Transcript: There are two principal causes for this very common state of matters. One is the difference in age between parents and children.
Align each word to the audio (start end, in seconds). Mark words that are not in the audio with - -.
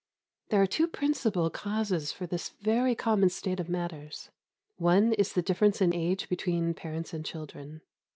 There 0.49 0.59
are 0.59 0.65
two 0.65 0.87
principal 0.87 1.51
causes 1.51 2.11
for 2.11 2.25
this 2.25 2.49
very 2.59 2.95
common 2.95 3.29
state 3.29 3.59
of 3.59 3.69
matters. 3.69 4.31
One 4.77 5.13
is 5.13 5.33
the 5.33 5.43
difference 5.43 5.79
in 5.79 5.93
age 5.93 6.27
between 6.27 6.73
parents 6.73 7.13
and 7.13 7.23
children. 7.23 7.81